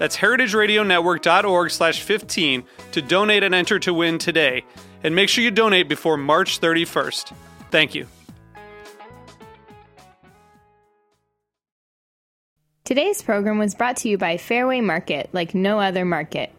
[0.00, 4.64] That's heritageradionetwork.org slash 15 to donate and enter to win today.
[5.04, 7.34] And make sure you donate before March 31st.
[7.70, 8.06] Thank you.
[12.82, 16.50] Today's program was brought to you by Fairway Market, like no other market,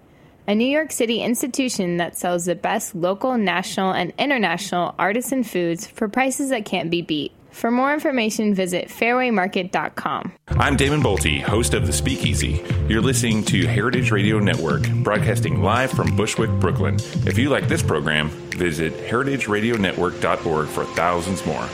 [0.48, 5.88] a New York City institution that sells the best local, national, and international artisan foods
[5.88, 7.32] for prices that can't be beat.
[7.52, 10.34] For more information, visit fairwaymarket.com.
[10.48, 12.64] I'm Damon Boelte, host of The Speakeasy.
[12.88, 16.96] You're listening to Heritage Radio Network, broadcasting live from Bushwick, Brooklyn.
[17.26, 21.68] If you like this program, visit heritageradionetwork.org for thousands more.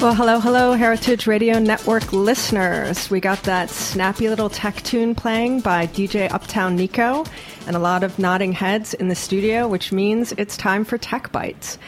[0.00, 3.10] Well, hello, hello, Heritage Radio Network listeners.
[3.10, 7.24] We got that snappy little tech tune playing by DJ Uptown Nico
[7.66, 11.32] and a lot of nodding heads in the studio, which means it's time for Tech
[11.32, 11.78] Bites.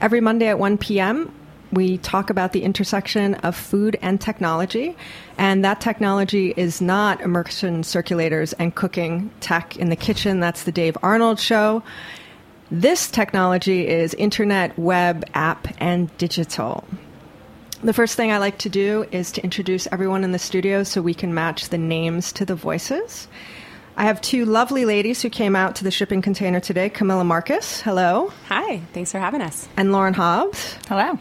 [0.00, 1.32] Every Monday at 1 p.m.,
[1.70, 4.96] we talk about the intersection of food and technology,
[5.38, 10.40] and that technology is not immersion circulators and cooking tech in the kitchen.
[10.40, 11.84] That's the Dave Arnold show.
[12.72, 16.84] This technology is internet, web, app, and digital.
[17.82, 21.00] The first thing I like to do is to introduce everyone in the studio so
[21.00, 23.26] we can match the names to the voices.
[23.96, 27.80] I have two lovely ladies who came out to the shipping container today Camilla Marcus,
[27.80, 28.34] hello.
[28.48, 29.66] Hi, thanks for having us.
[29.78, 30.76] And Lauren Hobbs.
[30.88, 31.18] Hello.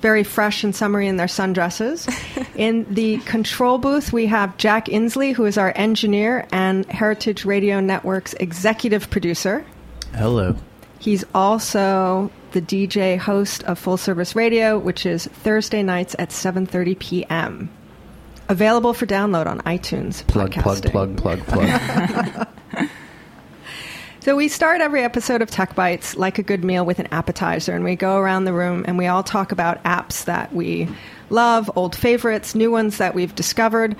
[0.00, 2.08] Very fresh and summery in their sundresses.
[2.56, 7.78] in the control booth, we have Jack Inslee, who is our engineer and Heritage Radio
[7.78, 9.64] Network's executive producer.
[10.14, 10.56] Hello.
[10.98, 16.98] He's also the DJ host of Full Service Radio, which is Thursday nights at 7:30
[16.98, 17.70] p.m.
[18.48, 20.26] Available for download on iTunes.
[20.26, 22.48] Plug, plug, plug, plug, plug.
[24.20, 27.74] so we start every episode of Tech Bites like a good meal with an appetizer,
[27.74, 30.88] and we go around the room and we all talk about apps that we
[31.30, 33.96] love, old favorites, new ones that we've discovered.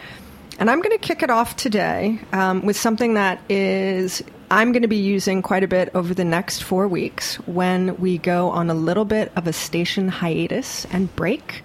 [0.59, 4.22] And I'm going to kick it off today um, with something that is
[4.53, 8.19] I'm going to be using quite a bit over the next four weeks when we
[8.19, 11.62] go on a little bit of a station hiatus and break.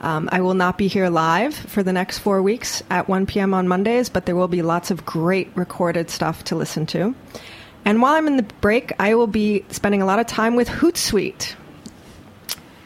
[0.00, 3.52] Um, I will not be here live for the next four weeks at 1 p.m.
[3.52, 7.16] on Mondays, but there will be lots of great recorded stuff to listen to.
[7.84, 10.68] And while I'm in the break, I will be spending a lot of time with
[10.68, 11.56] Hootsuite.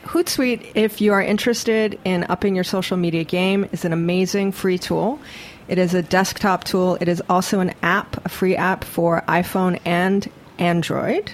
[0.05, 4.78] Hootsuite, if you are interested in upping your social media game, is an amazing free
[4.78, 5.19] tool.
[5.69, 6.97] It is a desktop tool.
[7.00, 11.32] It is also an app, a free app for iPhone and Android.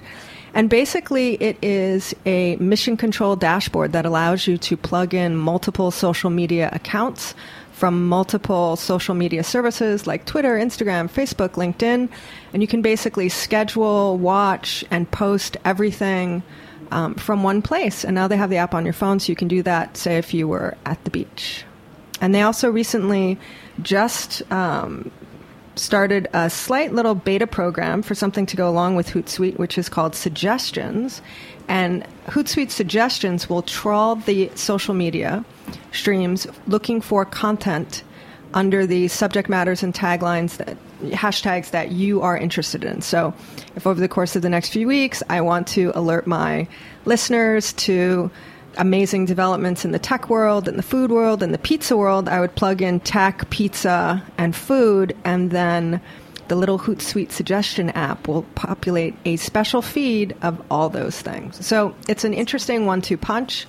[0.53, 5.91] And basically, it is a mission control dashboard that allows you to plug in multiple
[5.91, 7.35] social media accounts
[7.73, 12.09] from multiple social media services like Twitter, Instagram, Facebook, LinkedIn.
[12.53, 16.43] And you can basically schedule, watch, and post everything
[16.91, 18.05] um, from one place.
[18.05, 20.19] And now they have the app on your phone, so you can do that, say,
[20.19, 21.65] if you were at the beach.
[22.21, 23.39] And they also recently
[23.83, 25.11] just um,
[25.77, 29.89] started a slight little beta program for something to go along with Hootsuite, which is
[29.89, 31.23] called Suggestions.
[31.69, 35.45] And Hootsuite Suggestions will trawl the social media
[35.93, 38.03] streams looking for content
[38.53, 40.77] under the subject matters and taglines that
[41.13, 43.01] hashtags that you are interested in.
[43.01, 43.33] So,
[43.77, 46.67] if over the course of the next few weeks I want to alert my
[47.05, 48.31] listeners to
[48.77, 52.41] amazing developments in the tech world, in the food world, in the pizza world, I
[52.41, 56.01] would plug in tech, pizza, and food, and then
[56.49, 61.65] the little Hootsuite suggestion app will populate a special feed of all those things.
[61.65, 63.67] So it's an interesting one two punch,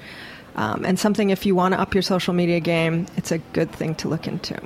[0.55, 3.71] um, and something if you want to up your social media game, it's a good
[3.71, 4.59] thing to look into.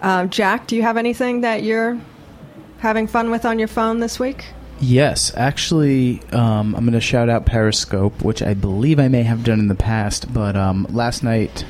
[0.00, 2.00] Uh, Jack, do you have anything that you're
[2.78, 4.44] having fun with on your phone this week?
[4.80, 9.44] Yes, actually, um, I'm going to shout out Periscope, which I believe I may have
[9.44, 10.32] done in the past.
[10.32, 11.66] But um, last night,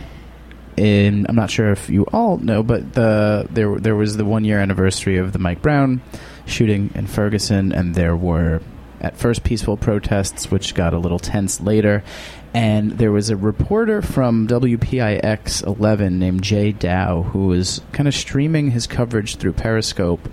[0.76, 4.44] in I'm not sure if you all know, but the there there was the one
[4.44, 6.02] year anniversary of the Mike Brown
[6.46, 8.62] shooting in Ferguson, and there were
[9.00, 12.04] at first peaceful protests, which got a little tense later.
[12.52, 18.14] And there was a reporter from WPIX 11 named Jay Dow who was kind of
[18.14, 20.28] streaming his coverage through Periscope.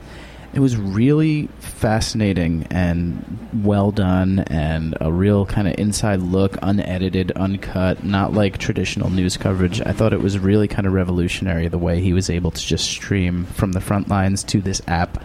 [0.58, 7.32] It was really fascinating and well done, and a real kind of inside look, unedited,
[7.34, 9.82] uncut, not like traditional news coverage.
[9.82, 12.90] I thought it was really kind of revolutionary the way he was able to just
[12.90, 15.24] stream from the front lines to this app.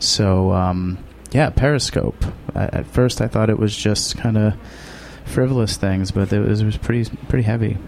[0.00, 0.98] So, um,
[1.32, 2.22] yeah, Periscope.
[2.54, 4.52] at first, I thought it was just kind of
[5.24, 7.78] frivolous things, but it was, it was pretty pretty heavy.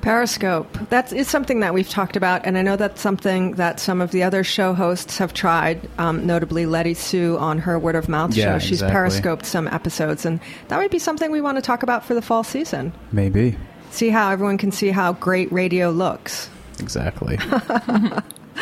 [0.00, 0.72] Periscope.
[0.90, 4.10] That is something that we've talked about, and I know that's something that some of
[4.10, 8.34] the other show hosts have tried, um, notably Letty Sue on her Word of Mouth
[8.34, 8.58] yeah, show.
[8.58, 8.94] She's exactly.
[8.94, 12.22] periscoped some episodes, and that might be something we want to talk about for the
[12.22, 12.92] fall season.
[13.12, 13.56] Maybe.
[13.90, 16.48] See how everyone can see how great radio looks.
[16.78, 17.38] Exactly.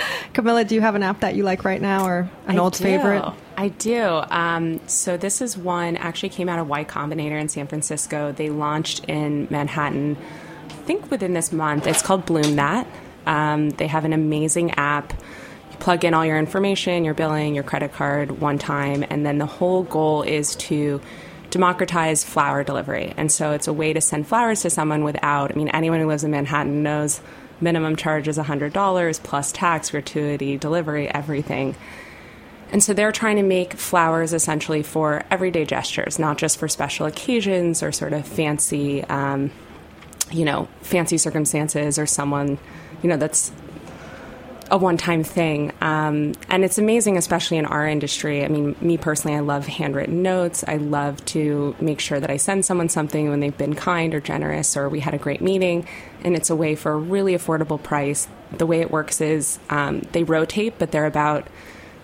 [0.32, 2.75] Camilla, do you have an app that you like right now or an I old
[2.75, 2.85] do.
[2.85, 3.25] favorite?
[3.56, 4.23] I do.
[4.31, 8.32] Um, so this is one actually came out of Y Combinator in San Francisco.
[8.32, 10.45] They launched in Manhattan, I
[10.87, 11.87] think within this month.
[11.87, 12.87] It's called Bloom That.
[13.27, 15.12] Um, they have an amazing app.
[15.71, 19.38] You plug in all your information, your billing, your credit card one time, and then
[19.38, 21.00] the whole goal is to
[21.50, 23.12] democratize flower delivery.
[23.17, 26.06] And so it's a way to send flowers to someone without, I mean, anyone who
[26.06, 27.21] lives in Manhattan knows
[27.61, 31.75] minimum charge is $100 plus tax, gratuity, delivery, everything.
[32.73, 37.06] And so they're trying to make flowers essentially for everyday gestures, not just for special
[37.06, 39.50] occasions or sort of fancy, um,
[40.31, 42.58] you know, fancy circumstances or someone,
[43.02, 43.52] you know, that's
[44.70, 45.73] a one time thing.
[45.81, 48.44] Um, and it's amazing, especially in our industry.
[48.44, 50.64] I mean, me personally, I love handwritten notes.
[50.67, 54.20] I love to make sure that I send someone something when they've been kind or
[54.20, 55.87] generous or we had a great meeting.
[56.25, 58.29] And it's a way for a really affordable price.
[58.56, 61.46] The way it works is um, they rotate, but they're about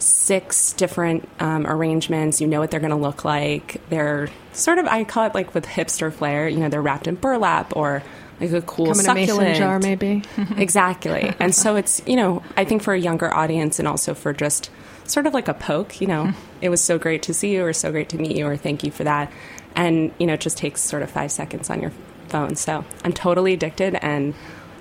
[0.02, 2.40] six different um, arrangements.
[2.40, 3.80] You know what they're going to look like.
[3.88, 7.14] They're sort of, I call it like with hipster flair, you know, they're wrapped in
[7.14, 8.02] burlap or
[8.40, 10.22] like a cool Come in a succulent mason jar, maybe.
[10.56, 11.32] exactly.
[11.38, 14.70] And so it's, you know, I think for a younger audience and also for just
[15.04, 17.72] sort of like a poke, you know, it was so great to see you or
[17.72, 19.32] so great to meet you or thank you for that.
[19.74, 21.92] And, you know, it just takes sort of five seconds on your
[22.28, 22.56] phone.
[22.56, 24.34] So I'm totally addicted and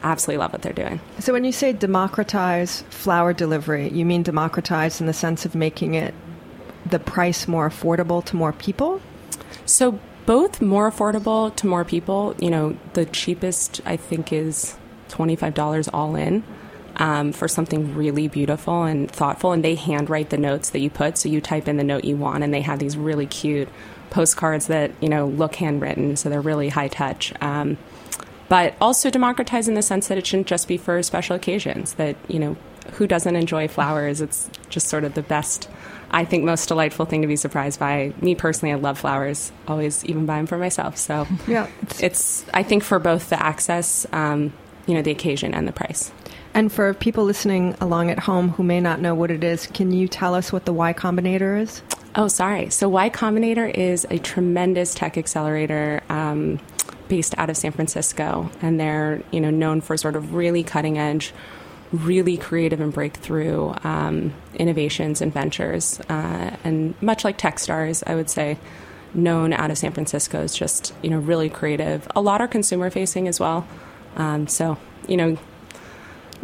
[0.03, 0.99] absolutely love what they're doing.
[1.19, 5.93] So when you say democratize flower delivery, you mean democratize in the sense of making
[5.93, 6.13] it
[6.85, 9.01] the price more affordable to more people?
[9.65, 12.35] So both more affordable to more people.
[12.39, 14.75] You know, the cheapest I think is
[15.09, 16.43] twenty five dollars all in.
[16.97, 21.17] Um, for something really beautiful and thoughtful, and they handwrite the notes that you put.
[21.17, 23.69] So you type in the note you want, and they have these really cute
[24.09, 27.33] postcards that you know look handwritten, so they're really high touch.
[27.41, 27.77] Um,
[28.51, 31.93] but also democratize in the sense that it shouldn't just be for special occasions.
[31.93, 32.57] That you know,
[32.95, 34.19] who doesn't enjoy flowers?
[34.19, 35.69] It's just sort of the best.
[36.11, 38.13] I think most delightful thing to be surprised by.
[38.19, 39.53] Me personally, I love flowers.
[39.69, 40.97] Always even buy them for myself.
[40.97, 41.67] So Yeah.
[42.01, 44.51] it's I think for both the access, um,
[44.85, 46.11] you know, the occasion and the price.
[46.53, 49.93] And for people listening along at home who may not know what it is, can
[49.93, 51.81] you tell us what the Y Combinator is?
[52.15, 52.69] Oh, sorry.
[52.69, 56.59] So Y Combinator is a tremendous tech accelerator um,
[57.11, 60.97] based out of San Francisco, and they're you know known for sort of really cutting
[60.97, 61.33] edge,
[61.91, 68.29] really creative and breakthrough um, innovations and ventures, uh, and much like TechStars, I would
[68.29, 68.57] say.
[69.13, 72.07] Known out of San Francisco is just you know really creative.
[72.15, 73.67] A lot are consumer facing as well.
[74.15, 75.37] Um, so you know,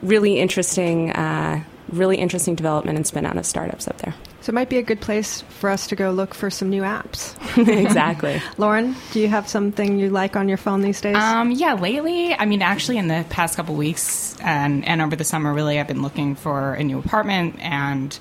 [0.01, 4.13] really interesting, uh, really interesting development and spin out of startups up there.
[4.47, 6.83] So it might be a good place for us to go look for some new
[6.83, 7.35] apps.
[7.83, 8.41] exactly.
[8.57, 11.17] Lauren, do you have something you like on your phone these days?
[11.17, 15.25] Um, yeah, lately, I mean, actually, in the past couple weeks and, and over the
[15.25, 18.17] summer, really, I've been looking for a new apartment and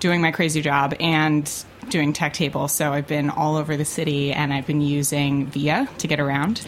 [0.00, 1.48] doing my crazy job and
[1.90, 2.66] doing tech table.
[2.66, 6.66] So I've been all over the city and I've been using Via to get around.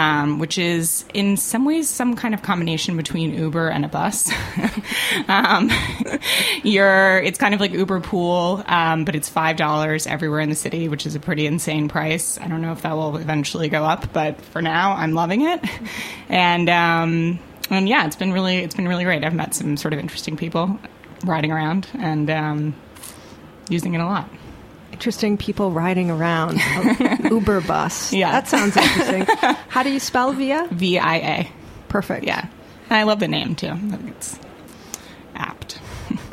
[0.00, 4.32] Um, which is in some ways some kind of combination between Uber and a bus.
[5.28, 5.70] um,
[6.62, 10.56] you're, it's kind of like Uber Pool, um, but it's five dollars everywhere in the
[10.56, 12.38] city, which is a pretty insane price.
[12.40, 15.62] I don't know if that will eventually go up, but for now, I'm loving it.
[16.30, 17.38] And um,
[17.68, 19.22] and yeah, it's been really it's been really great.
[19.22, 20.78] I've met some sort of interesting people
[21.26, 22.74] riding around and um,
[23.68, 24.30] using it a lot.
[25.00, 26.60] Interesting people riding around.
[27.24, 28.12] Uber bus.
[28.12, 28.32] Yeah.
[28.32, 29.24] That sounds interesting.
[29.70, 30.68] How do you spell Via?
[30.70, 31.52] V I A.
[31.88, 32.26] Perfect.
[32.26, 32.46] Yeah,
[32.90, 33.68] and I love the name too.
[33.68, 34.38] I think it's
[35.34, 35.80] apt.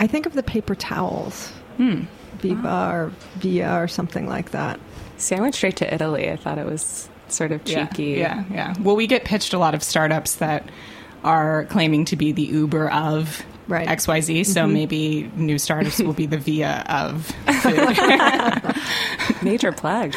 [0.02, 1.48] I think of the paper towels.
[1.78, 2.04] Hmm.
[2.40, 2.92] Viva ah.
[2.92, 4.82] or Via or something like that.
[5.16, 6.30] See, I went straight to Italy.
[6.30, 8.16] I thought it was sort of cheeky.
[8.20, 8.76] Yeah, yeah, yeah.
[8.82, 10.70] Well, we get pitched a lot of startups that
[11.24, 13.88] are claiming to be the Uber of Right.
[13.88, 17.26] XYZ, so maybe new startups will be the Via of
[17.62, 19.42] food.
[19.44, 20.14] Major plug.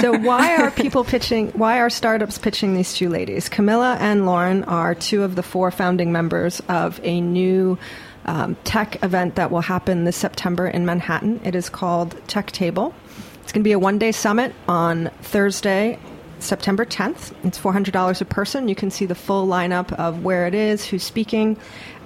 [0.00, 1.48] So why are people pitching?
[1.52, 3.48] Why are startups pitching these two ladies?
[3.48, 7.78] Camilla and Lauren are two of the four founding members of a new
[8.26, 11.40] um, tech event that will happen this September in Manhattan.
[11.44, 12.94] It is called Tech Table.
[13.42, 15.98] It's going to be a one-day summit on Thursday.
[16.40, 17.32] September 10th.
[17.44, 18.68] It's $400 a person.
[18.68, 21.56] You can see the full lineup of where it is, who's speaking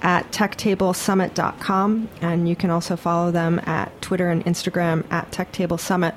[0.03, 2.09] at techtablesummit.com.
[2.21, 6.13] And you can also follow them at Twitter and Instagram at techtable.summit.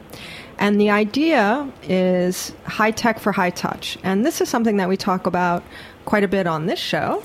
[0.59, 3.97] And the idea is high tech for high touch.
[4.03, 5.63] And this is something that we talk about
[6.05, 7.23] quite a bit on this show.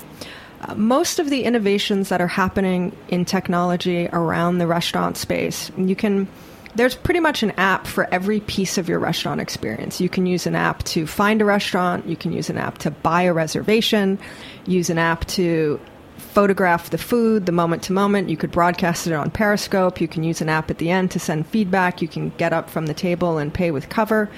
[0.62, 5.96] Uh, most of the innovations that are happening in technology around the restaurant space, you
[5.96, 6.28] can
[6.74, 10.00] there's pretty much an app for every piece of your restaurant experience.
[10.00, 12.90] You can use an app to find a restaurant, you can use an app to
[12.90, 14.18] buy a reservation,
[14.66, 15.78] use an app to
[16.32, 18.30] photograph the food the moment to moment.
[18.30, 20.00] You could broadcast it on Periscope.
[20.00, 22.00] You can use an app at the end to send feedback.
[22.00, 24.30] You can get up from the table and pay with cover.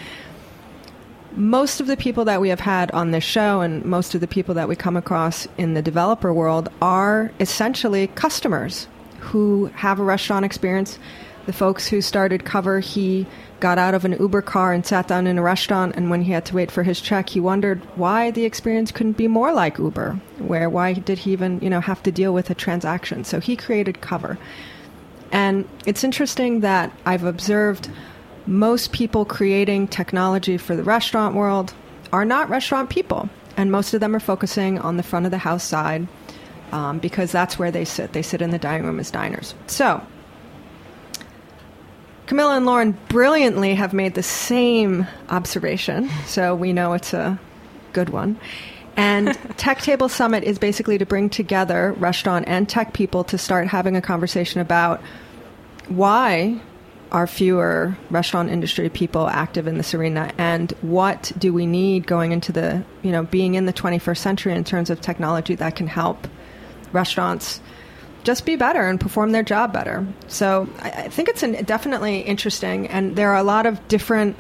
[1.37, 4.29] Most of the people that we have had on this show and most of the
[4.29, 8.89] people that we come across in the developer world are essentially customers
[9.21, 10.99] who have a restaurant experience.
[11.47, 13.27] The folks who started Cover, he
[13.61, 16.33] got out of an Uber car and sat down in a restaurant and when he
[16.33, 19.79] had to wait for his check he wondered why the experience couldn't be more like
[19.79, 23.25] Uber where why did he even you know have to deal with a transaction?
[23.25, 24.39] So he created cover.
[25.33, 27.91] And it's interesting that I've observed
[28.47, 31.73] most people creating technology for the restaurant world
[32.13, 35.39] are not restaurant people and most of them are focusing on the front of the
[35.39, 36.07] house side
[36.73, 38.13] um, because that's where they sit.
[38.13, 39.55] They sit in the dining room as diners.
[39.67, 40.05] So
[42.26, 47.38] Camilla and Lauren brilliantly have made the same observation, so we know it's a
[47.93, 48.38] good one.
[48.97, 53.69] And Tech Table Summit is basically to bring together restaurant and tech people to start
[53.69, 55.02] having a conversation about
[55.88, 56.61] why
[57.12, 62.33] are fewer restaurant industry people active in this arena and what do we need going
[62.33, 65.87] into the, you know, being in the 21st century in terms of technology that can
[65.87, 66.26] help
[66.93, 67.61] restaurants
[68.25, 70.07] just be better and perform their job better.
[70.28, 74.37] So I, I think it's an, definitely interesting, and there are a lot of different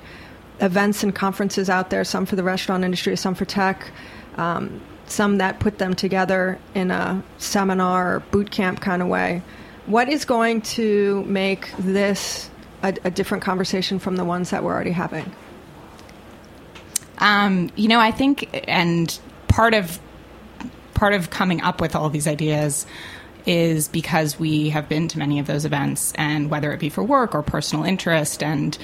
[0.60, 2.04] events and conferences out there.
[2.04, 3.90] Some for the restaurant industry, some for tech,
[4.36, 9.42] um, some that put them together in a seminar or boot camp kind of way.
[9.86, 12.50] What is going to make this
[12.82, 15.30] a, a different conversation from the ones that we're already having?
[17.18, 20.00] Um, you know, I think, and part of
[20.94, 22.86] part of coming up with all these ideas
[23.46, 27.02] is because we have been to many of those events, and whether it be for
[27.02, 28.76] work or personal interest, and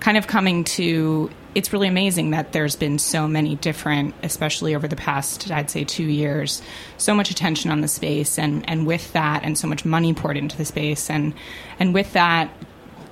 [0.00, 4.88] kind of coming to it's really amazing that there's been so many different, especially over
[4.88, 6.60] the past, I'd say, two years,
[6.96, 10.36] so much attention on the space, and and with that, and so much money poured
[10.36, 11.32] into the space, and
[11.78, 12.50] and with that,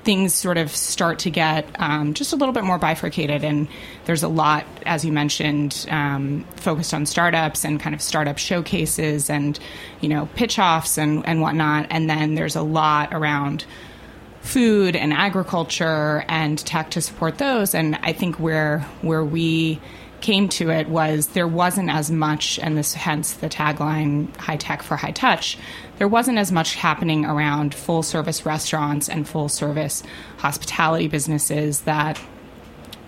[0.04, 3.44] things sort of start to get um, just a little bit more bifurcated.
[3.44, 3.68] And
[4.04, 9.30] there's a lot, as you mentioned, um, focused on startups and kind of startup showcases
[9.30, 9.58] and,
[10.00, 11.86] you know, pitch offs and, and whatnot.
[11.90, 13.64] And then there's a lot around
[14.40, 17.74] food and agriculture and tech to support those.
[17.74, 19.80] And I think where where we
[20.22, 24.82] came to it was there wasn't as much, and this hence the tagline "high tech
[24.82, 25.58] for high touch."
[25.98, 30.02] There wasn't as much happening around full service restaurants and full service
[30.38, 32.18] hospitality businesses that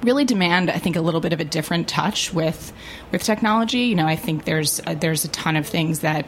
[0.03, 2.73] really demand I think a little bit of a different touch with
[3.11, 6.27] with technology you know I think there's a, there's a ton of things that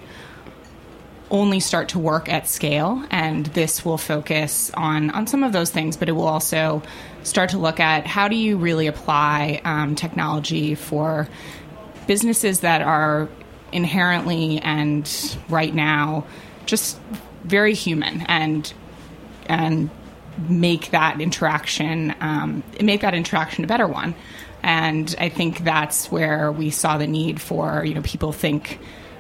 [1.31, 5.71] only start to work at scale and this will focus on on some of those
[5.71, 6.83] things but it will also
[7.27, 11.29] start to look at how do you really apply um, technology for
[12.07, 13.29] businesses that are
[13.73, 16.25] inherently and right now
[16.67, 16.99] just
[17.45, 18.73] very human and
[19.47, 19.91] and
[20.49, 24.15] make that interaction um, make that interaction a better one.
[24.63, 28.79] And i think that's where we saw the need for you know people think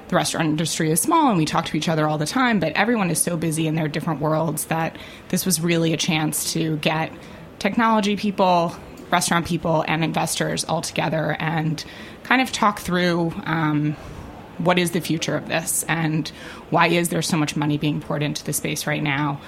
[0.08, 2.72] the restaurant industry is small and we talk to each other all the time, but
[2.74, 4.96] everyone is so busy in their different worlds that
[5.30, 7.10] this was really a chance to get
[7.58, 8.74] technology people,
[9.10, 11.84] restaurant people, and investors all together and
[12.24, 13.92] kind of talk through um,
[14.58, 16.28] what is the future of this and
[16.70, 19.40] why is there so much money being poured into the space right now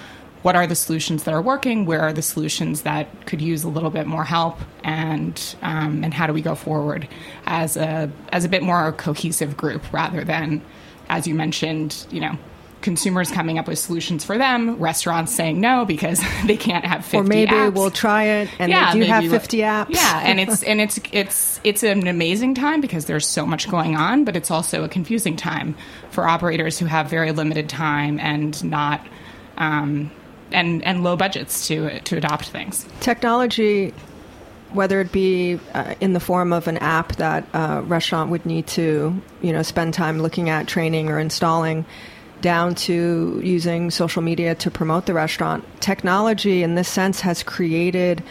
[0.42, 1.84] what are the solutions that are working?
[1.84, 4.58] Where are the solutions that could use a little bit more help?
[4.84, 7.08] And um, and how do we go forward
[7.46, 10.62] as a as a bit more cohesive group rather than,
[11.08, 12.38] as you mentioned, you know,
[12.80, 17.16] consumers coming up with solutions for them, restaurants saying no because they can't have 50
[17.18, 17.74] or maybe apps.
[17.74, 19.86] we'll try it and yeah, they do have like- 50 apps.
[19.90, 23.96] Yeah, and it's and it's it's it's an amazing time because there's so much going
[23.96, 25.74] on, but it's also a confusing time
[26.10, 29.04] for operators who have very limited time and not
[29.56, 30.10] um,
[30.52, 32.86] and and low budgets to to adopt things.
[33.00, 33.92] technology,
[34.72, 38.66] whether it be uh, in the form of an app that a restaurant would need
[38.68, 41.84] to, you know, spend time looking at, training, or installing,
[42.40, 48.22] down to using social media to promote the restaurant, technology in this sense has created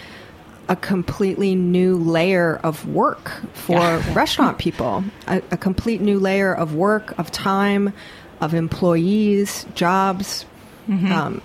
[0.70, 3.78] a completely new layer of work for
[4.14, 7.94] restaurant people, a, a complete new layer of work, of time,
[8.42, 10.46] of employees, jobs,
[10.90, 11.42] um,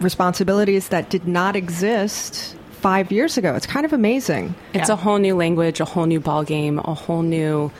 [0.00, 3.54] responsibilities that did not exist five years ago.
[3.54, 4.54] It's kind of amazing.
[4.74, 4.94] It's Yeah.
[4.94, 7.70] a whole new language, a whole new ball game, a whole new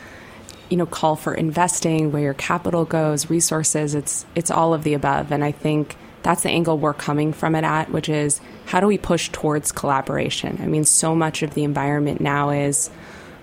[0.71, 3.95] you know call for investing, where your capital goes, resources.
[3.95, 7.55] It's it's all of the above, and I think that's the angle we're coming from
[7.55, 10.59] it at, which is how do we push towards collaboration?
[10.61, 12.91] I mean, so much of the environment now is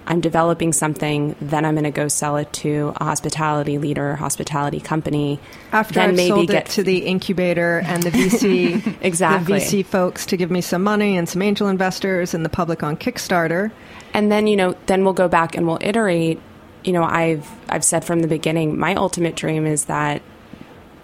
[0.06, 4.82] I'm developing something, then I'm going to go sell it to a hospitality leader, hospitality
[4.82, 5.40] company.
[5.72, 9.60] After then I've maybe sold get it to the incubator and the VC, Exactly.
[9.60, 12.84] the VC folks to give me some money and some angel investors and the public
[12.84, 13.72] on Kickstarter.
[14.14, 16.38] and then you know then we'll go back and we'll iterate
[16.84, 20.22] you know i've i've said from the beginning my ultimate dream is that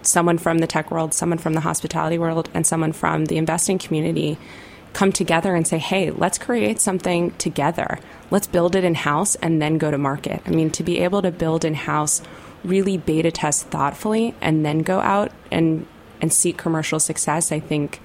[0.02, 3.78] someone from the tech world someone from the hospitality world and someone from the investing
[3.78, 4.38] community
[4.92, 7.98] come together and say hey let's create something together.
[8.30, 10.42] Let's build it in house and then go to market.
[10.46, 12.22] I mean to be able to build in house
[12.64, 15.86] really beta test thoughtfully and then go out and
[16.20, 18.00] and seek commercial success i think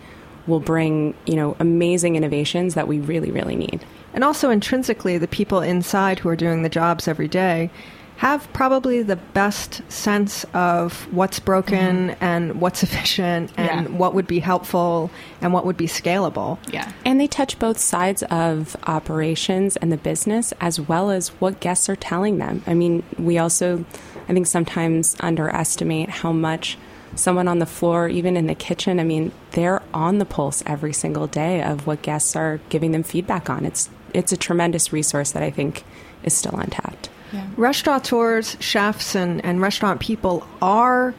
[0.47, 3.85] will bring you know amazing innovations that we really really need
[4.15, 7.69] And also intrinsically, the people inside who are doing the jobs every day
[8.17, 12.23] have probably the best sense of what's broken mm-hmm.
[12.23, 13.97] and what's efficient and Yeah.
[13.97, 16.57] what would be helpful and what would be scalable.
[16.71, 16.89] Yeah.
[17.03, 21.89] And they touch both sides of operations and the business, as well as what guests
[21.89, 22.63] are telling them.
[22.65, 23.83] I mean, we also,
[24.29, 26.77] I think, sometimes underestimate how much
[27.15, 30.93] someone on the floor, even in the kitchen, I mean, they're on the pulse every
[30.93, 33.65] single day of what guests are giving them feedback on.
[33.65, 35.83] It's it's a tremendous resource that I think
[36.23, 37.09] is still untapped.
[37.57, 41.13] Restaurateurs, chefs, and, and restaurant people are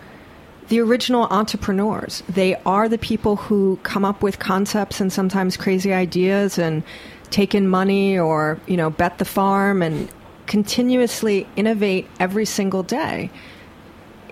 [0.69, 2.23] the original entrepreneurs.
[2.29, 6.83] They are the people who come up with concepts and sometimes crazy ideas and
[7.31, 10.09] take in money or, you know, bet the farm and
[10.47, 13.31] continuously innovate every single day.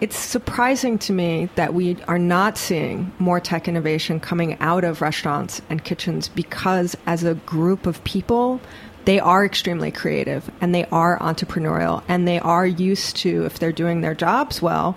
[0.00, 5.00] It's surprising to me that we are not seeing more tech innovation coming out of
[5.00, 8.60] restaurants and kitchens because, as a group of people,
[9.04, 13.72] they are extremely creative and they are entrepreneurial and they are used to, if they're
[13.72, 14.96] doing their jobs well,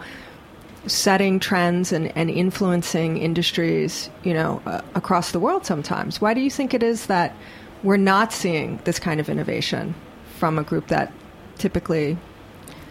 [0.88, 6.20] setting trends and, and influencing industries, you know, uh, across the world sometimes.
[6.20, 7.36] Why do you think it is that
[7.84, 9.94] we're not seeing this kind of innovation
[10.40, 11.12] from a group that
[11.58, 12.18] typically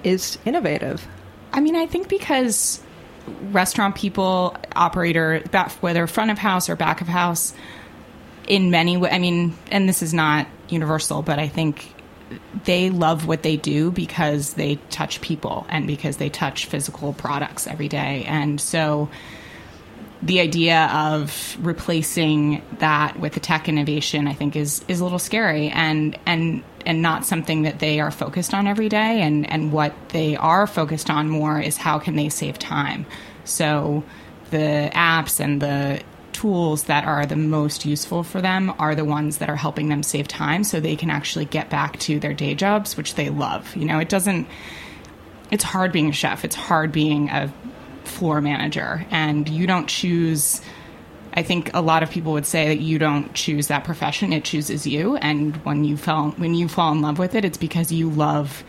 [0.04, 1.08] is innovative?
[1.52, 2.80] I mean, I think because
[3.50, 5.42] restaurant people, operator,
[5.80, 7.54] whether front of house or back of house,
[8.46, 11.92] in many ways, I mean, and this is not universal, but I think
[12.64, 17.66] they love what they do because they touch people and because they touch physical products
[17.66, 18.24] every day.
[18.26, 19.08] And so
[20.22, 25.18] the idea of replacing that with the tech innovation, I think, is is a little
[25.18, 29.20] scary and and and not something that they are focused on every day.
[29.20, 33.06] And and what they are focused on more is how can they save time.
[33.44, 34.04] So
[34.50, 36.02] the apps and the
[36.32, 40.02] tools that are the most useful for them are the ones that are helping them
[40.02, 43.74] save time so they can actually get back to their day jobs which they love
[43.74, 44.46] you know it doesn't
[45.50, 47.50] it's hard being a chef it's hard being a
[48.06, 50.60] floor manager and you don't choose
[51.36, 54.42] I think a lot of people would say that you don't choose that profession; it
[54.42, 55.16] chooses you.
[55.16, 58.64] And when you fall when you fall in love with it, it's because you love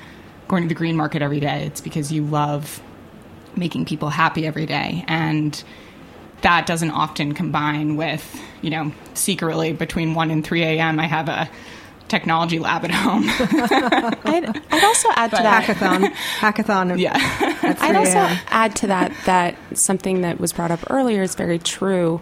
[0.50, 1.66] going to the green market every day.
[1.66, 2.82] It's because you love
[3.56, 5.64] making people happy every day, and
[6.42, 11.00] that doesn't often combine with you know secretly between one and three a.m.
[11.00, 11.50] I have a
[12.08, 13.24] technology lab at home.
[13.30, 15.64] I'd, I'd also add to that.
[15.64, 17.00] Hackathon, hackathon.
[17.00, 17.16] yeah.
[17.82, 22.22] I'd also add to that that something that was brought up earlier is very true.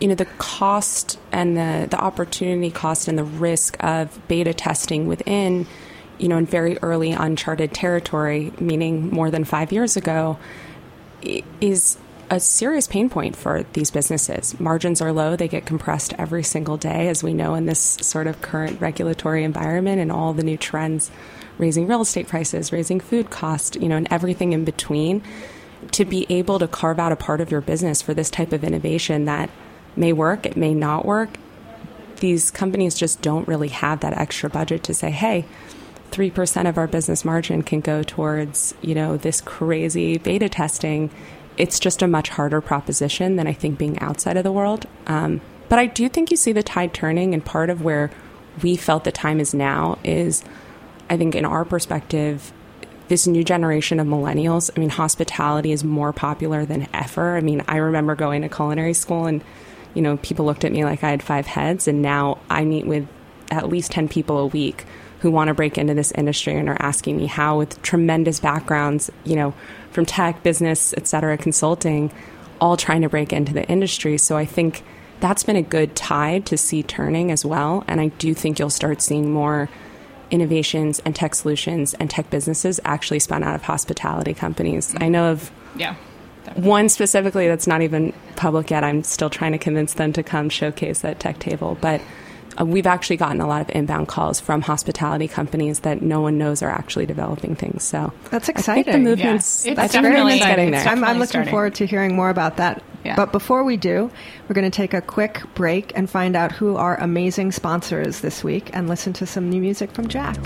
[0.00, 5.06] You know, the cost and the, the opportunity cost and the risk of beta testing
[5.06, 5.66] within,
[6.18, 10.38] you know, in very early uncharted territory, meaning more than five years ago,
[11.60, 11.98] is
[12.30, 14.58] a serious pain point for these businesses.
[14.60, 18.28] Margins are low, they get compressed every single day, as we know in this sort
[18.28, 21.10] of current regulatory environment and all the new trends
[21.58, 25.22] raising real estate prices, raising food costs, you know, and everything in between.
[25.92, 28.64] to be able to carve out a part of your business for this type of
[28.64, 29.50] innovation that
[29.96, 31.30] may work, it may not work.
[32.16, 35.46] These companies just don't really have that extra budget to say, hey,
[36.10, 41.10] 3% of our business margin can go towards, you know, this crazy beta testing.
[41.60, 44.86] It's just a much harder proposition than I think being outside of the world.
[45.06, 48.10] Um, but I do think you see the tide turning, and part of where
[48.62, 50.42] we felt the time is now is,
[51.10, 52.50] I think, in our perspective,
[53.08, 57.36] this new generation of millennials, I mean, hospitality is more popular than ever.
[57.36, 59.44] I mean, I remember going to culinary school and,
[59.92, 62.86] you know, people looked at me like I had five heads, and now I meet
[62.86, 63.06] with
[63.50, 64.86] at least 10 people a week
[65.20, 69.10] who want to break into this industry and are asking me how, with tremendous backgrounds,
[69.24, 69.54] you know,
[69.90, 72.10] from tech, business, et cetera, consulting,
[72.60, 74.18] all trying to break into the industry.
[74.18, 74.82] So I think
[75.20, 77.84] that's been a good tide to see turning as well.
[77.86, 79.68] And I do think you'll start seeing more
[80.30, 84.94] innovations and tech solutions and tech businesses actually spun out of hospitality companies.
[85.00, 85.96] I know of Yeah.
[86.54, 88.84] one specifically that's not even public yet.
[88.84, 92.00] I'm still trying to convince them to come showcase at Tech Table, but
[92.60, 96.36] uh, we've actually gotten a lot of inbound calls from hospitality companies that no one
[96.38, 97.82] knows are actually developing things.
[97.84, 98.72] So That's exciting.
[98.72, 99.04] I think exciting.
[99.04, 99.72] the movement's Yeah.
[99.72, 100.92] It's that's definitely- very getting it's there.
[100.92, 101.50] I'm, I'm looking starting.
[101.50, 102.82] forward to hearing more about that.
[103.04, 103.16] Yeah.
[103.16, 104.10] But before we do,
[104.46, 108.20] we're going to take a quick break and find out who our amazing sponsor is
[108.20, 110.36] this week and listen to some new music from Jack.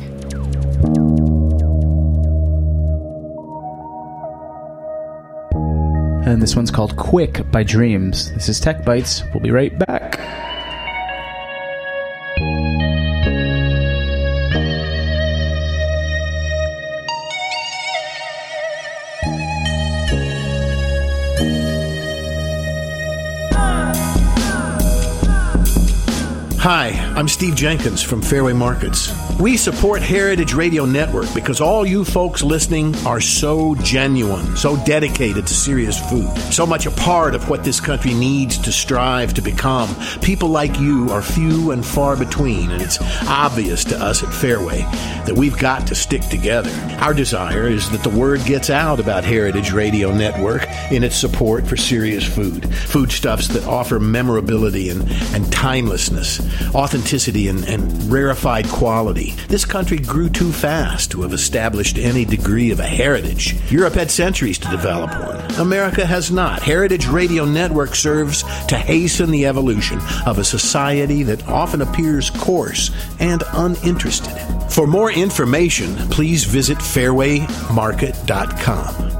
[6.27, 8.33] And this one's called Quick by Dreams.
[8.33, 9.22] This is Tech Bites.
[9.35, 10.18] We'll be right back.
[26.64, 29.12] Hi, I'm Steve Jenkins from Fairway Markets.
[29.38, 35.46] We support Heritage Radio Network because all you folks listening are so genuine, so dedicated
[35.46, 39.42] to serious food, so much a part of what this country needs to strive to
[39.42, 39.94] become.
[40.22, 42.98] People like you are few and far between, and it's
[43.29, 44.87] obvious to us at Fairway
[45.27, 46.70] that we've got to stick together.
[47.00, 51.66] Our desire is that the word gets out about Heritage Radio Network in its support
[51.66, 55.03] for serious food, foodstuffs that offer memorability and,
[55.35, 56.40] and timelessness,
[56.75, 59.35] authenticity and, and rarefied quality.
[59.49, 63.57] This country grew too fast to have established any degree of a heritage.
[63.71, 65.61] Europe had centuries to develop one.
[65.61, 66.62] America has not.
[66.62, 72.90] Heritage Radio Network serves to hasten the evolution of a society that often appears coarse
[73.21, 74.37] and uninterested.
[74.71, 79.13] For more information, please visit fairwaymarket.com.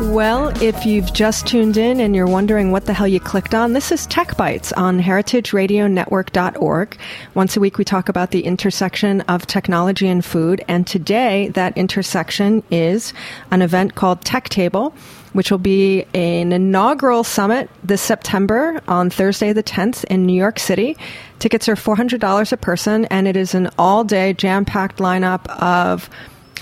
[0.00, 3.74] Well, if you've just tuned in and you're wondering what the hell you clicked on,
[3.74, 6.98] this is Tech Bites on heritageradionetwork.org.
[7.34, 10.64] Once a week, we talk about the intersection of technology and food.
[10.66, 13.12] And today, that intersection is
[13.50, 14.94] an event called Tech Table,
[15.34, 20.58] which will be an inaugural summit this September on Thursday the 10th in New York
[20.58, 20.96] City.
[21.38, 26.08] Tickets are $400 a person, and it is an all day, jam packed lineup of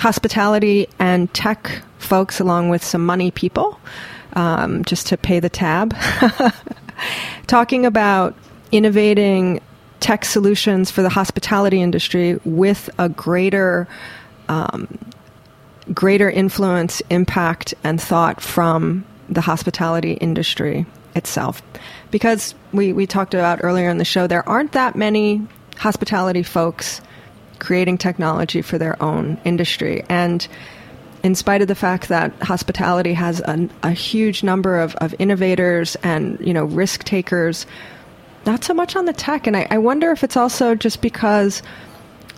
[0.00, 3.78] hospitality and tech folks, along with some money people,
[4.32, 5.94] um, just to pay the tab.
[7.46, 8.34] Talking about
[8.72, 9.60] innovating
[10.00, 13.86] tech solutions for the hospitality industry with a greater
[14.48, 14.88] um,
[15.92, 21.62] greater influence, impact, and thought from the hospitality industry itself.
[22.10, 27.00] Because we, we talked about earlier in the show, there aren't that many hospitality folks
[27.60, 30.04] creating technology for their own industry.
[30.08, 30.46] And
[31.22, 35.96] in spite of the fact that hospitality has a, a huge number of, of innovators
[36.02, 37.66] and you know risk takers,
[38.46, 39.46] not so much on the tech.
[39.46, 41.62] And I, I wonder if it's also just because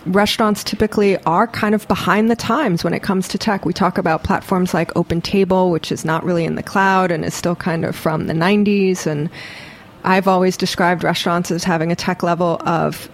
[0.05, 3.65] restaurants typically are kind of behind the times when it comes to tech.
[3.65, 7.33] We talk about platforms like OpenTable, which is not really in the cloud and is
[7.33, 9.07] still kind of from the 90s.
[9.07, 9.29] And
[10.03, 13.09] I've always described restaurants as having a tech level of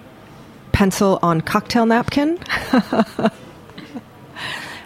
[0.80, 2.40] pencil on cocktail napkin.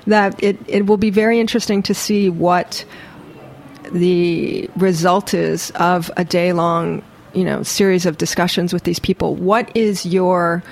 [0.08, 2.84] that it, it will be very interesting to see what
[3.91, 7.03] the result is of a day long
[7.36, 9.36] you know series of discussions with these people.
[9.36, 10.63] What is your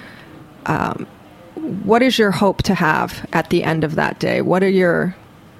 [0.65, 1.05] um,
[1.84, 4.41] what is your hope to have at the end of that day?
[4.41, 5.15] What are your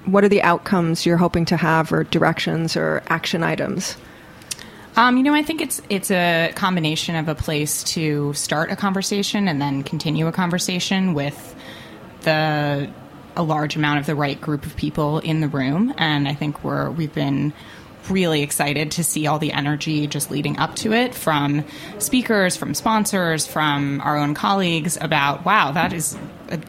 [0.06, 3.96] what are the outcomes you're hoping to have or directions or action items
[4.96, 8.76] Um, you know, I think it's it's a combination of a place to start a
[8.76, 11.56] conversation and then continue a conversation with
[12.22, 12.90] the
[13.36, 15.94] a large amount of the right group of people in the room.
[15.98, 17.54] And I think we're we've been
[18.10, 21.64] really excited to see all the energy just leading up to it from
[22.00, 26.18] speakers, from sponsors, from our own colleagues about, wow, that is.
[26.50, 26.60] A,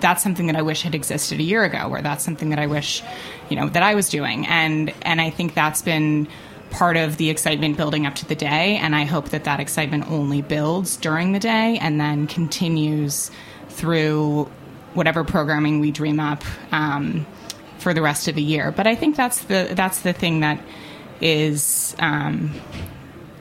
[0.00, 2.68] that's something that I wish had existed a year ago, or that's something that I
[2.68, 3.02] wish,
[3.48, 4.46] you know, that I was doing.
[4.46, 6.28] And and I think that's been
[6.70, 8.76] part of the excitement building up to the day.
[8.76, 13.30] And I hope that that excitement only builds during the day and then continues
[13.68, 14.50] through
[14.94, 17.26] whatever programming we dream up um,
[17.78, 18.72] for the rest of the year.
[18.72, 20.60] But I think that's the that's the thing that
[21.20, 22.52] is um,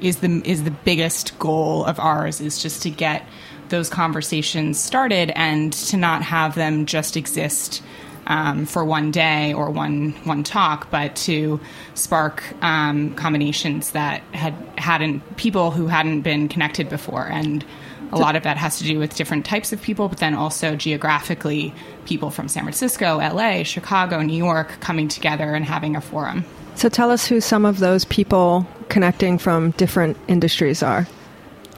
[0.02, 3.26] is the is the biggest goal of ours is just to get
[3.70, 7.84] those conversations started and to not have them just exist
[8.28, 11.60] um, for one day or one one talk, but to
[11.96, 17.66] spark um, combinations that had hadn't people who hadn't been connected before, and
[18.12, 20.76] a lot of that has to do with different types of people, but then also
[20.76, 21.74] geographically,
[22.06, 26.46] people from San Francisco, LA, Chicago, New York coming together and having a forum.
[26.76, 31.08] So tell us who some of those people connecting from different industries are.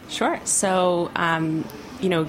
[0.09, 0.39] Sure.
[0.43, 1.65] So, um,
[2.01, 2.27] you know,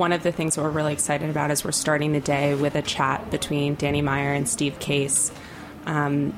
[0.00, 2.74] one of the things that we're really excited about is we're starting the day with
[2.74, 5.30] a chat between Danny Meyer and Steve Case.
[5.84, 6.32] Um,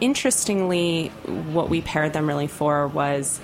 [0.00, 3.38] interestingly, what we paired them really for was,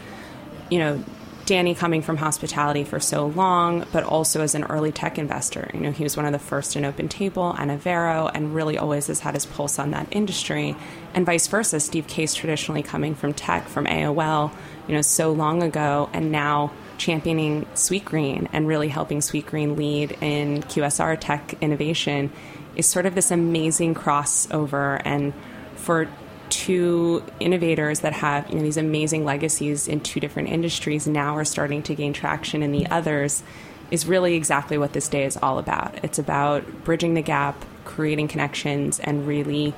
[0.70, 1.04] you know,
[1.44, 5.70] Danny coming from hospitality for so long, but also as an early tech investor.
[5.74, 8.78] You know, he was one of the first in Open Table and Avero, and really
[8.78, 10.74] always has had his pulse on that industry.
[11.12, 14.54] And vice versa, Steve Case traditionally coming from tech, from AOL,
[14.88, 20.62] you know, so long ago, and now championing Sweetgreen and really helping Sweetgreen lead in
[20.62, 22.30] QSR tech innovation
[22.76, 25.00] is sort of this amazing crossover.
[25.04, 25.32] And
[25.76, 26.08] for
[26.50, 31.44] two innovators that have you know these amazing legacies in two different industries now are
[31.44, 33.44] starting to gain traction in the others
[33.90, 36.04] is really exactly what this day is all about.
[36.04, 39.74] It's about bridging the gap, creating connections, and really,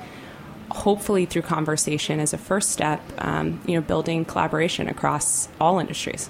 [0.69, 6.29] hopefully, through conversation as a first step, um, you know, building collaboration across all industries.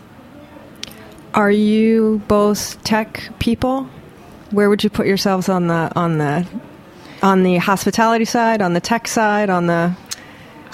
[1.34, 3.90] Are you both tech people?
[4.52, 6.48] Where would you put yourselves on the on the
[7.24, 9.96] on the hospitality side, on the tech side, on the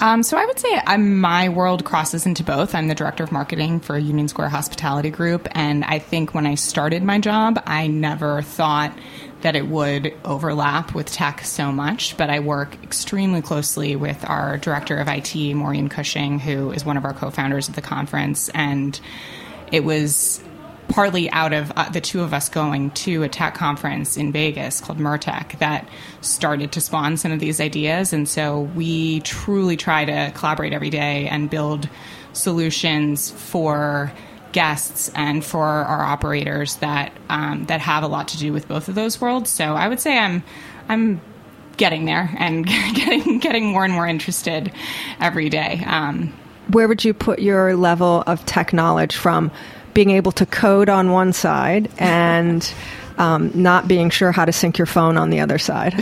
[0.00, 2.74] um, so I would say I'm, my world crosses into both.
[2.74, 6.54] I'm the director of marketing for Union Square Hospitality Group, and I think when I
[6.54, 8.98] started my job, I never thought
[9.42, 12.16] that it would overlap with tech so much.
[12.16, 16.96] But I work extremely closely with our director of IT, Maureen Cushing, who is one
[16.96, 18.98] of our co-founders of the conference, and
[19.70, 20.42] it was
[20.90, 24.80] partly out of uh, the two of us going to a tech conference in Vegas
[24.80, 25.88] called MURTEC that
[26.20, 28.12] started to spawn some of these ideas.
[28.12, 31.88] And so we truly try to collaborate every day and build
[32.32, 34.12] solutions for
[34.52, 38.88] guests and for our operators that um, that have a lot to do with both
[38.88, 39.48] of those worlds.
[39.48, 40.42] So I would say I'm
[40.88, 41.20] I'm
[41.76, 44.72] getting there and getting getting more and more interested
[45.20, 45.84] every day.
[45.86, 46.32] Um,
[46.72, 49.52] Where would you put your level of tech knowledge from?
[49.94, 52.72] Being able to code on one side and
[53.18, 55.94] um, not being sure how to sync your phone on the other side.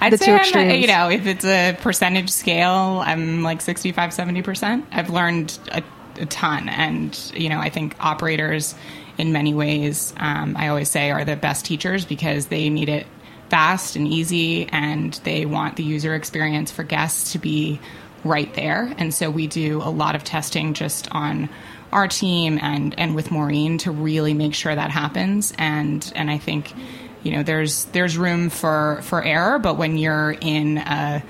[0.00, 4.84] I'd say, I'm, you know, if it's a percentage scale, I'm like 65, 70%.
[4.90, 5.82] I've learned a,
[6.18, 6.70] a ton.
[6.70, 8.74] And, you know, I think operators,
[9.18, 13.06] in many ways, um, I always say, are the best teachers because they need it
[13.50, 17.78] fast and easy and they want the user experience for guests to be
[18.24, 18.92] right there.
[18.96, 21.50] And so we do a lot of testing just on
[21.94, 25.54] our team and and with Maureen to really make sure that happens.
[25.56, 26.74] And and I think
[27.22, 31.22] you know there's there's room for for error, but when you're in a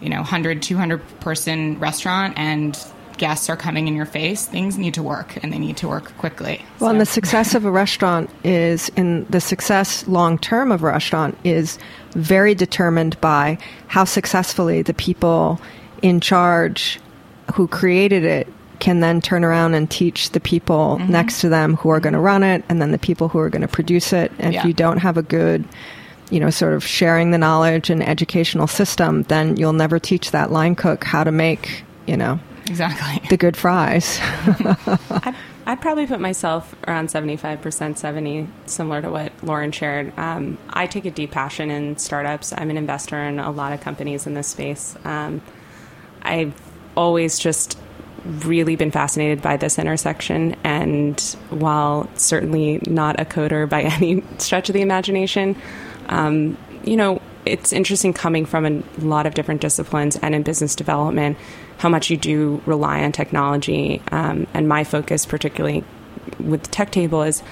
[0.00, 2.78] you know 100 200 person restaurant and
[3.18, 6.16] guests are coming in your face, things need to work and they need to work
[6.18, 6.64] quickly.
[6.78, 6.92] Well, so.
[6.92, 11.36] and the success of a restaurant is in the success long term of a restaurant
[11.42, 11.78] is
[12.12, 13.58] very determined by
[13.88, 15.60] how successfully the people
[16.00, 17.00] in charge
[17.54, 18.46] who created it
[18.78, 21.12] can then turn around and teach the people mm-hmm.
[21.12, 23.50] next to them who are going to run it and then the people who are
[23.50, 24.32] going to produce it.
[24.38, 24.60] And yeah.
[24.60, 25.64] if you don't have a good,
[26.30, 30.50] you know, sort of sharing the knowledge and educational system, then you'll never teach that
[30.50, 34.18] line cook how to make, you know, exactly the good fries.
[34.22, 35.34] I'd,
[35.66, 40.16] I'd, probably put myself around 75%, 70, similar to what Lauren shared.
[40.18, 42.52] Um, I take a deep passion in startups.
[42.52, 44.96] I'm an investor in a lot of companies in this space.
[45.04, 45.40] Um,
[46.22, 46.54] I've
[46.96, 47.78] always just
[48.24, 50.56] really been fascinated by this intersection.
[50.64, 55.56] And while certainly not a coder by any stretch of the imagination,
[56.08, 60.74] um, you know, it's interesting coming from a lot of different disciplines and in business
[60.74, 61.38] development
[61.78, 64.02] how much you do rely on technology.
[64.10, 65.84] Um, and my focus, particularly
[66.38, 67.42] with Tech Table, is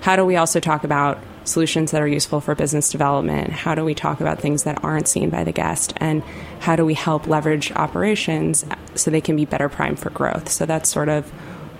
[0.00, 3.50] how do we also talk about solutions that are useful for business development?
[3.50, 5.92] How do we talk about things that aren't seen by the guest?
[5.96, 6.22] And
[6.60, 10.50] how do we help leverage operations so they can be better primed for growth?
[10.50, 11.28] So that's sort of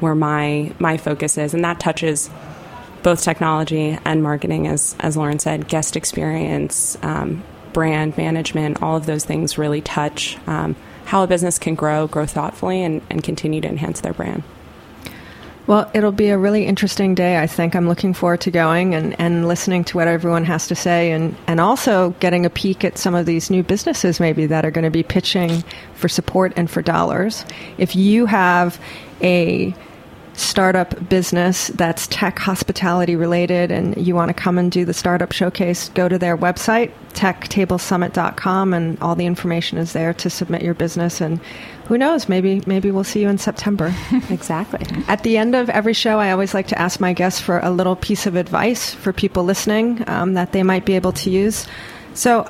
[0.00, 2.28] where my my focus is, and that touches
[3.02, 9.06] both technology and marketing, as as Lauren said, guest experience, um, brand management, all of
[9.06, 13.60] those things really touch um, how a business can grow, grow thoughtfully, and, and continue
[13.60, 14.42] to enhance their brand.
[15.66, 17.76] Well, it'll be a really interesting day, I think.
[17.76, 21.36] I'm looking forward to going and, and listening to what everyone has to say and,
[21.46, 24.84] and also getting a peek at some of these new businesses maybe that are going
[24.84, 25.62] to be pitching
[25.94, 27.44] for support and for dollars.
[27.78, 28.80] If you have
[29.22, 29.72] a
[30.34, 35.30] startup business that's tech hospitality related and you want to come and do the startup
[35.30, 40.74] showcase, go to their website, techtablesummit.com, and all the information is there to submit your
[40.74, 41.20] business.
[41.20, 41.38] And
[41.92, 43.94] who knows, maybe maybe we'll see you in September.
[44.30, 44.80] exactly.
[45.08, 47.70] At the end of every show, I always like to ask my guests for a
[47.70, 51.66] little piece of advice for people listening um, that they might be able to use.
[52.14, 52.48] So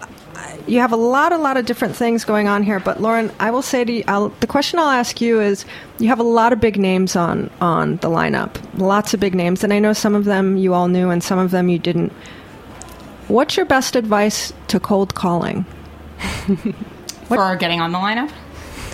[0.68, 2.78] you have a lot, a lot of different things going on here.
[2.78, 5.64] But Lauren, I will say to you, I'll, the question I'll ask you is:
[5.98, 9.64] you have a lot of big names on on the lineup, lots of big names,
[9.64, 12.12] and I know some of them you all knew, and some of them you didn't.
[13.26, 15.66] What's your best advice to cold calling?
[17.26, 18.30] for getting on the lineup?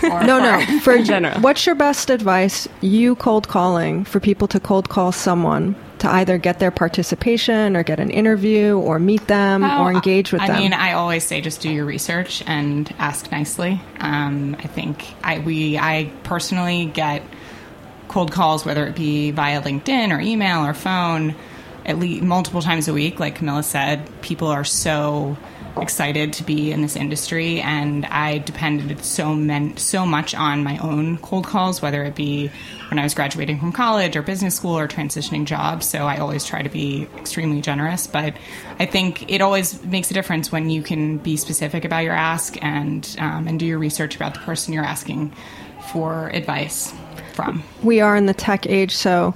[0.03, 0.79] No, no.
[0.81, 2.67] For general, what's your best advice?
[2.81, 7.83] You cold calling for people to cold call someone to either get their participation or
[7.83, 10.55] get an interview or meet them oh, or engage with I them?
[10.55, 13.81] I mean, I always say just do your research and ask nicely.
[13.99, 17.21] Um, I think I we I personally get
[18.07, 21.35] cold calls, whether it be via LinkedIn or email or phone,
[21.85, 23.19] at least multiple times a week.
[23.19, 25.37] Like Camilla said, people are so
[25.77, 30.77] excited to be in this industry, and I depended so men- so much on my
[30.79, 32.51] own cold calls, whether it be
[32.89, 35.87] when I was graduating from college or business school or transitioning jobs.
[35.87, 38.33] So I always try to be extremely generous, but
[38.79, 42.61] I think it always makes a difference when you can be specific about your ask
[42.63, 45.33] and um, and do your research about the person you're asking
[45.91, 46.93] for advice
[47.33, 47.63] from.
[47.83, 49.33] We are in the tech age, so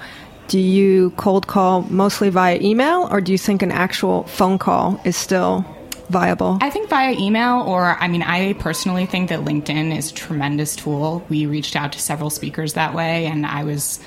[0.48, 5.00] do you cold call mostly via email or do you think an actual phone call
[5.06, 5.65] is still
[6.09, 6.57] viable?
[6.61, 10.75] I think via email, or I mean, I personally think that LinkedIn is a tremendous
[10.75, 11.25] tool.
[11.29, 13.99] We reached out to several speakers that way, and I was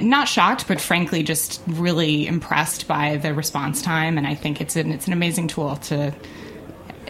[0.00, 4.18] not shocked, but frankly, just really impressed by the response time.
[4.18, 6.14] And I think it's an it's an amazing tool to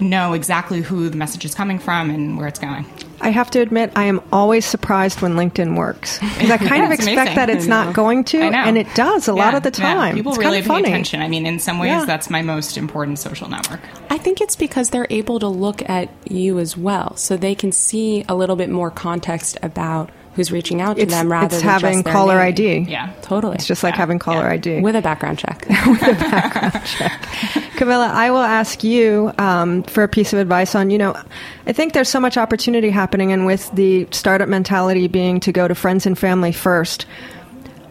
[0.00, 2.86] know exactly who the message is coming from and where it's going.
[3.22, 6.18] I have to admit, I am always surprised when LinkedIn works.
[6.18, 7.36] Because I kind of expect amazing.
[7.36, 10.16] that it's not going to, and it does a yeah, lot of the time.
[10.16, 10.22] Yeah.
[10.22, 10.88] People it's really pay funny.
[10.88, 11.20] attention.
[11.20, 12.04] I mean, in some ways, yeah.
[12.06, 13.80] that's my most important social network.
[14.08, 17.72] I think it's because they're able to look at you as well, so they can
[17.72, 21.56] see a little bit more context about who's reaching out to it's, them rather it's
[21.56, 22.38] than having caller.
[22.38, 22.80] ID.
[22.80, 23.56] Yeah, totally.
[23.56, 23.98] It's just like yeah.
[23.98, 24.52] having caller yeah.
[24.52, 25.66] ID with a background check.
[25.86, 27.22] with a background check.
[27.76, 30.90] Camilla, I will ask you um, for a piece of advice on.
[30.90, 31.16] You know,
[31.66, 35.66] I think there's so much opportunity happening, and with the startup mentality being to go
[35.66, 37.06] to friends and family first.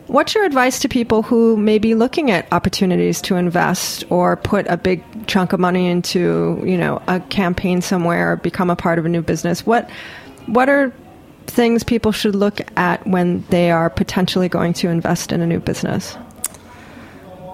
[0.07, 4.65] What's your advice to people who may be looking at opportunities to invest or put
[4.67, 8.97] a big chunk of money into, you know, a campaign somewhere or become a part
[8.97, 9.67] of a new business?
[9.67, 9.87] What
[10.47, 10.91] what are
[11.49, 15.59] things people should look at when they are potentially going to invest in a new
[15.59, 16.17] business?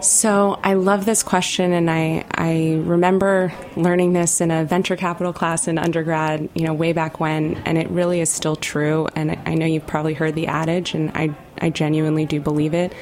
[0.01, 5.33] So I love this question, and I I remember learning this in a venture capital
[5.33, 9.07] class in undergrad, you know, way back when, and it really is still true.
[9.15, 12.93] And I know you've probably heard the adage, and I I genuinely do believe it.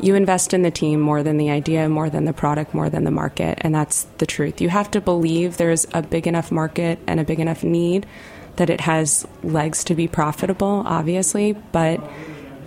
[0.00, 3.04] You invest in the team more than the idea, more than the product, more than
[3.04, 4.60] the market, and that's the truth.
[4.60, 8.06] You have to believe there's a big enough market and a big enough need
[8.56, 12.00] that it has legs to be profitable, obviously, but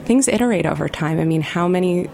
[0.06, 1.20] things iterate over time.
[1.20, 2.10] I mean, how many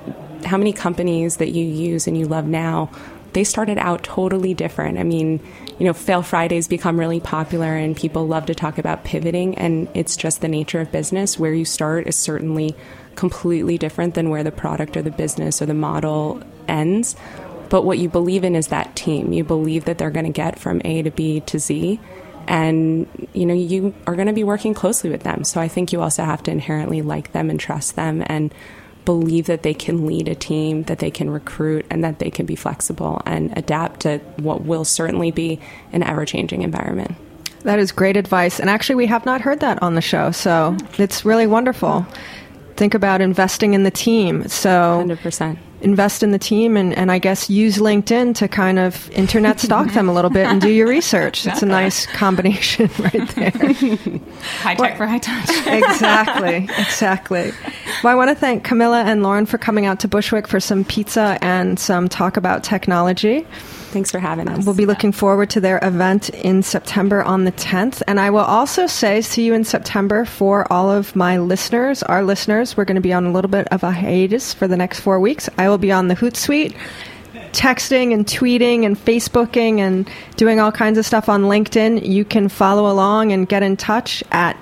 [0.46, 2.92] how many companies that you use and you love now,
[3.32, 4.98] they started out totally different.
[4.98, 5.40] I mean,
[5.80, 9.88] you know, fail Fridays become really popular and people love to talk about pivoting and
[9.94, 11.40] it's just the nature of business.
[11.40, 12.76] Where you start is certainly
[13.16, 17.16] completely different than where the product or the business or the model ends.
[17.70, 19.34] But what you believe in is that team.
[19.34, 22.00] You believe that they're going to get from A to B to Z
[22.48, 25.44] and you know you are going to be working closely with them.
[25.44, 28.54] So i think you also have to inherently like them and trust them and
[29.06, 32.46] believe that they can lead a team that they can recruit and that they can
[32.46, 35.60] be flexible and adapt to what will certainly be
[35.92, 37.16] an ever-changing environment.
[37.64, 38.60] That is great advice.
[38.60, 40.32] And actually we have not heard that on the show.
[40.32, 42.06] So it's really wonderful.
[42.76, 44.48] Think about investing in the team.
[44.48, 49.10] So 100% invest in the team and, and I guess use LinkedIn to kind of
[49.12, 51.46] internet stalk them a little bit and do your research.
[51.46, 53.52] It's a nice combination right there.
[54.62, 55.50] high tech for high touch.
[55.68, 57.52] exactly, exactly.
[58.04, 60.84] Well, I want to thank Camilla and Lauren for coming out to Bushwick for some
[60.84, 63.46] pizza and some talk about technology.
[63.94, 64.66] Thanks for having us.
[64.66, 68.02] We'll be looking forward to their event in September on the 10th.
[68.08, 72.24] And I will also say, see you in September for all of my listeners, our
[72.24, 72.76] listeners.
[72.76, 75.20] We're going to be on a little bit of a hiatus for the next four
[75.20, 75.48] weeks.
[75.60, 76.76] I be on the Hootsuite
[77.54, 82.06] texting and tweeting and Facebooking and doing all kinds of stuff on LinkedIn.
[82.06, 84.58] You can follow along and get in touch at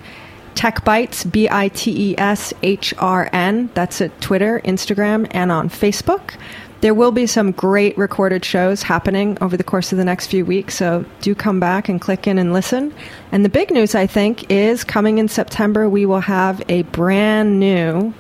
[0.56, 3.70] Tech Bites, B I T E S H R N.
[3.74, 6.36] That's at Twitter, Instagram, and on Facebook.
[6.82, 10.44] There will be some great recorded shows happening over the course of the next few
[10.44, 12.92] weeks, so do come back and click in and listen.
[13.32, 17.60] And the big news, I think, is coming in September, we will have a brand
[17.60, 18.16] new,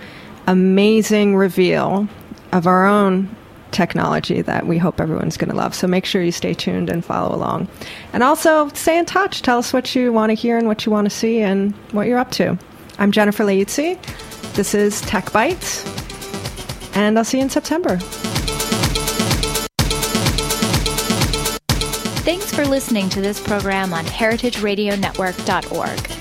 [0.45, 2.07] amazing reveal
[2.51, 3.33] of our own
[3.71, 5.73] technology that we hope everyone's going to love.
[5.73, 7.67] So make sure you stay tuned and follow along.
[8.13, 9.41] And also stay in touch.
[9.41, 12.07] Tell us what you want to hear and what you want to see and what
[12.07, 12.57] you're up to.
[12.99, 13.99] I'm Jennifer Leuzzi.
[14.53, 15.85] This is Tech Bites,
[16.95, 17.97] and I'll see you in September.
[22.23, 26.20] Thanks for listening to this program on heritageradionetwork.org.